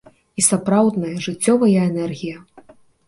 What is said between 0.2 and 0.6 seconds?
І